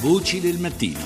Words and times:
Voci 0.00 0.40
del 0.40 0.58
mattino. 0.58 1.00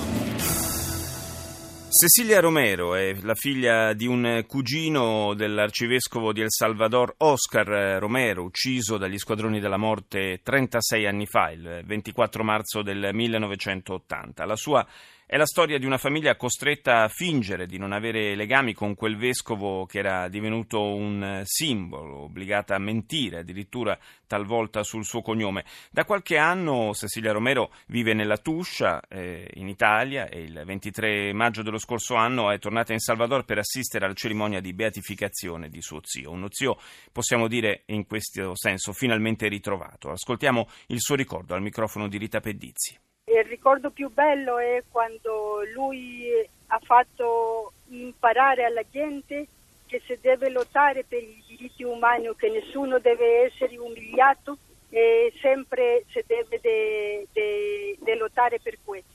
Cecilia 1.87 2.41
Romero 2.41 2.93
è 2.93 3.15
la 3.21 3.35
figlia 3.35 3.93
di 3.93 4.05
un 4.05 4.43
cugino 4.45 5.33
dell'arcivescovo 5.33 6.33
di 6.33 6.41
El 6.41 6.51
Salvador, 6.51 7.13
Oscar 7.19 7.99
Romero, 7.99 8.43
ucciso 8.43 8.97
dagli 8.97 9.17
squadroni 9.17 9.61
della 9.61 9.77
morte 9.77 10.41
36 10.43 11.07
anni 11.07 11.25
fa, 11.25 11.51
il 11.51 11.83
24 11.85 12.43
marzo 12.43 12.81
del 12.81 13.11
1980. 13.13 14.45
La 14.45 14.55
sua 14.57 14.85
è 15.31 15.37
la 15.37 15.45
storia 15.45 15.79
di 15.79 15.85
una 15.85 15.97
famiglia 15.97 16.35
costretta 16.35 17.03
a 17.03 17.07
fingere 17.07 17.65
di 17.65 17.77
non 17.77 17.93
avere 17.93 18.35
legami 18.35 18.73
con 18.73 18.95
quel 18.95 19.15
vescovo 19.15 19.85
che 19.85 19.99
era 19.99 20.27
divenuto 20.27 20.93
un 20.93 21.43
simbolo, 21.45 22.23
obbligata 22.23 22.75
a 22.75 22.79
mentire 22.79 23.37
addirittura 23.37 23.97
talvolta 24.27 24.83
sul 24.83 25.05
suo 25.05 25.21
cognome. 25.21 25.63
Da 25.89 26.03
qualche 26.03 26.35
anno 26.35 26.93
Cecilia 26.93 27.31
Romero 27.31 27.71
vive 27.87 28.13
nella 28.13 28.39
Tuscia 28.39 28.99
eh, 29.07 29.49
in 29.53 29.69
Italia 29.69 30.27
e 30.27 30.41
il 30.41 30.63
23 30.65 31.31
maggio 31.31 31.61
dello 31.61 31.77
scorso 31.77 32.15
anno 32.15 32.51
è 32.51 32.59
tornata 32.59 32.91
in 32.91 32.99
Salvador 32.99 33.45
per 33.45 33.57
assistere 33.57 34.03
alla 34.03 34.13
cerimonia 34.13 34.59
di 34.59 34.73
beatificazione 34.73 35.69
di 35.69 35.81
suo 35.81 36.01
zio. 36.03 36.29
Uno 36.31 36.47
zio, 36.49 36.77
possiamo 37.09 37.47
dire 37.47 37.83
in 37.85 38.05
questo 38.05 38.51
senso, 38.57 38.91
finalmente 38.91 39.47
ritrovato. 39.47 40.11
Ascoltiamo 40.11 40.67
il 40.87 40.99
suo 40.99 41.15
ricordo 41.15 41.53
al 41.53 41.61
microfono 41.61 42.09
di 42.09 42.17
Rita 42.17 42.41
Pedizzi. 42.41 42.99
Il 43.33 43.45
ricordo 43.45 43.91
più 43.91 44.11
bello 44.11 44.57
è 44.57 44.83
quando 44.91 45.61
lui 45.73 46.27
ha 46.67 46.79
fatto 46.83 47.71
imparare 47.87 48.65
alla 48.65 48.83
gente 48.91 49.47
che 49.85 50.01
si 50.05 50.17
deve 50.19 50.49
lottare 50.49 51.05
per 51.07 51.23
i 51.23 51.41
diritti 51.47 51.83
umani, 51.83 52.29
che 52.35 52.49
nessuno 52.49 52.99
deve 52.99 53.45
essere 53.45 53.77
umiliato 53.77 54.57
e 54.89 55.31
sempre 55.41 56.03
si 56.09 56.21
deve 56.27 56.59
de, 56.61 57.27
de, 57.31 57.97
de 57.99 58.15
lottare 58.15 58.59
per 58.61 58.77
questo. 58.83 59.11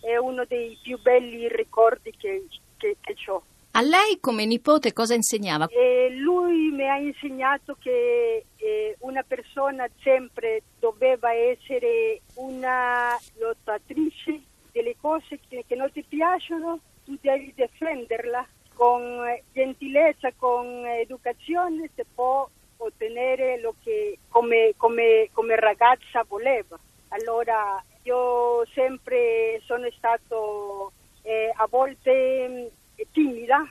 È 0.00 0.16
uno 0.16 0.44
dei 0.46 0.78
più 0.82 0.98
belli 0.98 1.46
ricordi 1.48 2.14
che, 2.16 2.46
che, 2.78 2.96
che 3.00 3.14
ho. 3.30 3.42
A 3.72 3.82
lei 3.82 4.18
come 4.20 4.46
nipote 4.46 4.94
cosa 4.94 5.14
insegnava? 5.14 5.66
E 5.66 6.08
lui 6.16 6.70
mi 6.70 6.88
ha 6.88 6.96
insegnato 6.96 7.76
che 7.78 8.44
eh, 8.56 8.96
una 9.00 9.22
persona 9.22 9.86
sempre 10.02 10.62
doveva 10.80 11.32
essere 11.32 12.22
una 12.34 13.16
lottatrice 13.38 14.40
delle 14.72 14.96
cose 15.00 15.38
che, 15.48 15.64
che 15.66 15.76
non 15.76 15.92
ti 15.92 16.02
piacciono, 16.02 16.80
tu 17.04 17.16
devi 17.20 17.52
difenderla 17.54 18.46
con 18.74 19.22
gentilezza, 19.52 20.32
con 20.36 20.86
educazione, 20.86 21.90
si 21.94 22.02
può 22.14 22.48
ottenere 22.78 23.60
lo 23.60 23.74
che 23.82 24.18
come, 24.28 24.72
come, 24.76 25.28
come 25.32 25.56
ragazza 25.56 26.24
voleva. 26.26 26.78
Allora 27.08 27.82
io 28.04 28.64
sempre 28.72 29.60
sono 29.66 29.86
stato 29.96 30.92
eh, 31.22 31.52
a 31.54 31.66
volte 31.68 32.72
timida, 33.12 33.70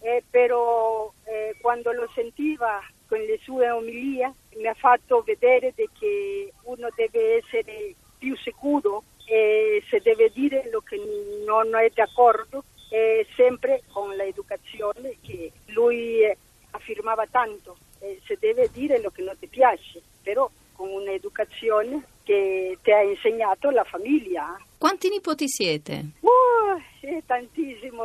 eh, 0.00 0.22
però 0.28 1.10
eh, 1.24 1.56
quando 1.60 1.92
lo 1.92 2.08
sentiva 2.14 2.80
con 3.10 3.18
le 3.18 3.40
sue 3.42 3.68
omilie 3.68 4.32
mi 4.54 4.68
ha 4.68 4.74
fatto 4.74 5.22
vedere 5.26 5.74
che 5.74 6.52
uno 6.62 6.88
deve 6.94 7.38
essere 7.38 7.96
più 8.16 8.36
sicuro 8.36 9.02
e 9.26 9.82
se 9.90 10.00
deve 10.00 10.30
dire 10.32 10.70
lo 10.70 10.80
che 10.80 10.96
non 11.44 11.74
è 11.74 11.90
d'accordo 11.92 12.62
e 12.88 13.26
sempre 13.34 13.82
con 13.90 14.14
l'educazione 14.14 15.16
che 15.22 15.50
lui 15.66 16.24
affermava 16.70 17.26
tanto, 17.26 17.78
eh, 17.98 18.20
se 18.26 18.36
deve 18.38 18.70
dire 18.72 19.00
lo 19.00 19.10
che 19.10 19.22
non 19.22 19.36
ti 19.38 19.48
piace, 19.48 20.00
però 20.22 20.48
con 20.72 20.88
un'educazione 20.88 22.04
che 22.22 22.78
ti 22.80 22.92
ha 22.92 23.02
insegnato 23.02 23.70
la 23.70 23.84
famiglia. 23.84 24.56
Quanti 24.78 25.08
nipoti 25.08 25.48
siete? 25.48 26.04
Uh, 26.20 26.80
sì, 27.00 27.20
tantissimo, 27.26 28.04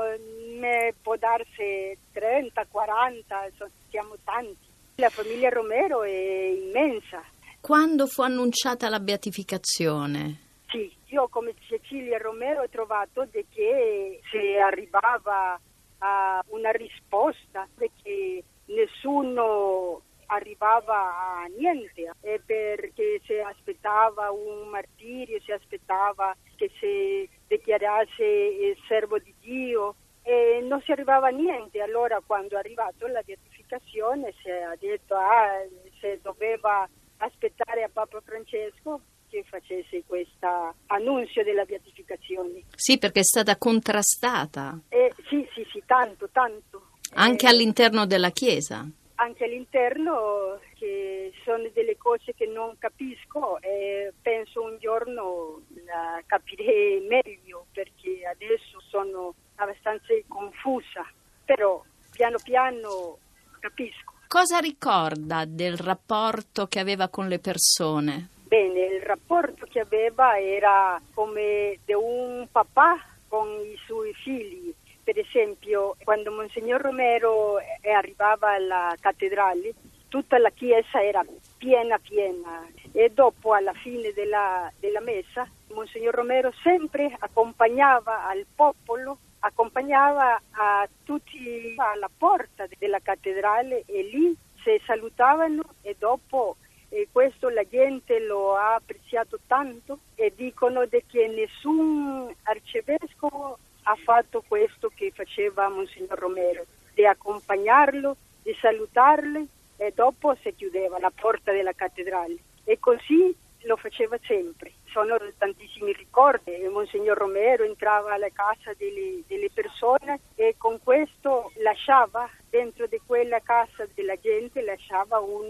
me 0.59 0.93
può 1.01 1.15
darsi 1.15 1.95
30, 2.11 2.65
40, 2.69 3.49
siamo 3.89 4.15
tanti. 4.23 4.64
La 4.97 5.09
famiglia 5.09 5.49
Romero 5.49 6.03
è 6.03 6.09
immensa. 6.09 7.21
Quando 7.59 8.07
fu 8.07 8.21
annunciata 8.21 8.87
la 8.87 9.01
beatificazione? 9.01 10.39
Sì, 10.69 10.89
io 11.07 11.27
come 11.27 11.53
Cecilia 11.67 12.17
Romero 12.17 12.61
ho 12.61 12.69
trovato 12.69 13.27
che 13.49 14.21
se 14.31 14.57
arrivava 14.57 15.59
a 15.97 16.41
una 16.47 16.71
risposta, 16.71 17.67
che 18.01 18.41
nessuno 18.67 20.01
arrivava 20.27 21.41
a 21.41 21.45
niente, 21.57 22.13
perché 22.45 23.19
si 23.25 23.33
aspettava 23.33 24.31
un 24.31 24.69
martirio, 24.69 25.41
si 25.41 25.51
aspettava 25.51 26.33
che 26.55 26.71
si 26.79 27.29
dichiarasse 27.47 28.77
servo 28.87 29.19
di 29.19 29.33
Dio 29.41 29.95
e 30.27 30.59
non 30.63 30.81
si 30.81 30.91
arrivava 30.91 31.27
a 31.27 31.31
niente. 31.31 31.81
Allora 31.81 32.19
quando 32.25 32.55
è 32.55 32.57
arrivato 32.57 33.05
la 33.05 33.21
beatificazione 33.23 34.33
si 34.41 34.49
è 34.49 34.63
detto 34.79 35.13
ah, 35.15 35.63
se 36.01 36.19
doveva 36.23 36.89
aspettare 37.17 37.83
a 37.83 37.89
Papa 37.93 38.19
Francesco 38.21 39.01
che 39.29 39.43
facesse 39.47 40.03
questo 40.07 40.73
annuncio 40.87 41.43
della 41.43 41.63
beatificazione. 41.65 42.63
Sì, 42.75 42.97
perché 42.97 43.19
è 43.19 43.23
stata 43.23 43.55
contrastata. 43.57 44.79
Eh, 44.89 45.13
sì, 45.29 45.47
sì, 45.53 45.65
sì, 45.71 45.83
tanto, 45.85 46.29
tanto. 46.31 46.87
Anche 47.13 47.45
eh, 47.45 47.49
all'interno 47.49 48.07
della 48.07 48.31
Chiesa? 48.31 48.83
Anche 49.17 49.45
all'interno, 49.45 50.59
che 50.73 51.31
sono 51.43 51.69
delle 51.73 51.97
cose 51.97 52.33
che 52.33 52.47
non 52.47 52.75
capisco 52.79 53.61
e 53.61 54.11
penso 54.21 54.61
un 54.63 54.77
giorno 54.79 55.61
la 55.85 56.21
capirei 56.25 56.99
meglio 57.07 57.67
perché 57.71 58.25
adesso 58.25 58.74
sono 58.95 59.33
abbastanza 59.55 60.13
confusa, 60.27 61.05
però 61.43 61.83
piano 62.11 62.37
piano 62.41 63.17
capisco. 63.59 64.13
Cosa 64.27 64.59
ricorda 64.59 65.43
del 65.45 65.77
rapporto 65.77 66.67
che 66.67 66.79
aveva 66.79 67.09
con 67.09 67.27
le 67.27 67.39
persone? 67.39 68.29
Bene, 68.47 68.85
il 68.85 69.01
rapporto 69.01 69.65
che 69.69 69.81
aveva 69.81 70.39
era 70.39 70.99
come 71.13 71.79
di 71.83 71.93
un 71.93 72.47
papà 72.49 73.03
con 73.27 73.47
i 73.47 73.77
suoi 73.85 74.13
figli. 74.13 74.73
Per 75.03 75.19
esempio, 75.19 75.95
quando 76.03 76.31
Monsignor 76.31 76.81
Romero 76.81 77.57
arrivava 77.83 78.53
alla 78.53 78.95
cattedrale, 78.99 79.73
tutta 80.07 80.37
la 80.39 80.49
chiesa 80.49 81.03
era 81.03 81.23
piena 81.57 81.99
piena 81.99 82.65
e 82.97 83.11
dopo 83.13 83.53
alla 83.53 83.73
fine 83.73 84.13
della, 84.13 84.71
della 84.79 85.01
messa 85.01 85.45
Monsignor 85.73 86.13
Romero 86.13 86.53
sempre 86.63 87.13
accompagnava 87.19 88.25
al 88.25 88.45
popolo 88.55 89.17
accompagnava 89.39 90.41
a 90.51 90.87
tutti 91.03 91.75
alla 91.75 92.09
porta 92.17 92.65
della 92.79 92.99
cattedrale 92.99 93.83
e 93.85 94.03
lì 94.03 94.33
si 94.63 94.81
salutavano 94.85 95.61
e 95.81 95.97
dopo 95.99 96.55
eh, 96.87 97.09
questo 97.11 97.49
la 97.49 97.67
gente 97.67 98.19
lo 98.21 98.55
ha 98.55 98.75
apprezzato 98.75 99.39
tanto 99.45 99.99
e 100.15 100.31
dicono 100.33 100.87
che 100.87 101.27
nessun 101.27 102.33
arcivescovo 102.43 103.57
ha 103.83 103.95
fatto 104.03 104.41
questo 104.47 104.89
che 104.95 105.11
faceva 105.13 105.67
Monsignor 105.67 106.17
Romero, 106.17 106.65
di 106.93 107.05
accompagnarlo, 107.05 108.15
di 108.41 108.55
salutarlo 108.59 109.45
e 109.75 109.91
dopo 109.93 110.33
si 110.41 110.55
chiudeva 110.55 110.97
la 110.97 111.11
porta 111.13 111.51
della 111.51 111.73
cattedrale 111.73 112.53
e 112.65 112.79
così 112.79 113.33
lo 113.65 113.77
faceva 113.77 114.17
sempre. 114.25 114.73
Sono 114.91 115.17
tantissimi 115.37 115.93
ricordi, 115.93 116.51
Monsignor 116.69 117.17
Romero 117.17 117.63
entrava 117.63 118.13
alla 118.13 118.29
casa 118.31 118.73
delle, 118.77 119.23
delle, 119.27 119.49
persone 119.51 120.19
e 120.35 120.55
con 120.57 120.79
questo 120.83 121.51
lasciava 121.55 122.29
dentro 122.49 122.87
di 122.87 122.99
quella 123.05 123.39
casa 123.39 123.87
della 123.93 124.15
gente, 124.15 124.61
lasciava 124.61 125.19
un 125.19 125.49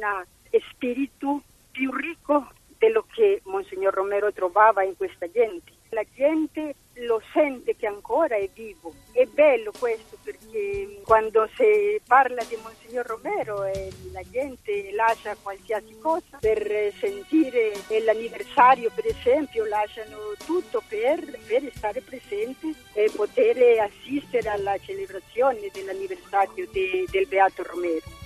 spirito 0.72 1.42
più 1.72 1.92
ricco 1.92 2.48
di 2.68 2.76
quello 2.78 3.06
che 3.12 3.42
Monsignor 3.46 3.94
Romero 3.94 4.32
trovava 4.32 4.84
in 4.84 4.96
questa 4.96 5.30
gente. 5.30 5.74
La 5.90 6.03
gente 6.16 6.76
lo 7.00 7.22
sente 7.34 7.76
che 7.76 7.88
ancora 7.88 8.35
è 8.35 8.50
vivo. 8.53 8.94
È 9.11 9.26
bello 9.26 9.72
questo 9.78 10.18
perché 10.55 11.02
quando 11.03 11.49
si 11.55 11.99
parla 12.07 12.41
di 12.46 12.57
Monsignor 12.63 13.05
Romero 13.05 13.66
e 13.66 13.91
la 14.13 14.22
gente 14.31 14.91
lascia 14.93 15.35
qualsiasi 15.41 15.97
cosa 15.99 16.37
per 16.40 16.93
sentire 16.97 17.73
l'anniversario 18.03 18.90
per 18.96 19.05
esempio, 19.07 19.66
lasciano 19.66 20.17
tutto 20.46 20.81
per, 20.87 21.37
per 21.46 21.69
stare 21.75 22.02
presenti 22.02 22.73
e 22.93 23.11
poter 23.13 23.81
assistere 23.81 24.47
alla 24.49 24.78
celebrazione 24.79 25.69
dell'anniversario 25.73 26.67
de, 26.72 27.05
del 27.09 27.28
Beato 27.28 27.63
Romero. 27.63 28.24